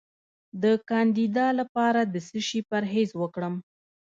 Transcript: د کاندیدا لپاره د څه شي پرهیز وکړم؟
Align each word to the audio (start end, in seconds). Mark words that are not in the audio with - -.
د 0.63 0.63
کاندیدا 0.89 1.47
لپاره 1.59 2.01
د 2.13 2.15
څه 2.27 2.39
شي 2.47 2.59
پرهیز 2.69 3.09
وکړم؟ 3.21 3.53